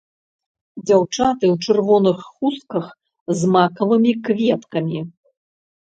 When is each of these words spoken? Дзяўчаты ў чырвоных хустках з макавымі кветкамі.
Дзяўчаты 0.89 1.45
ў 1.53 1.67
чырвоных 1.67 2.17
хустках 2.31 2.85
з 3.37 3.53
макавымі 3.55 4.19
кветкамі. 4.27 4.99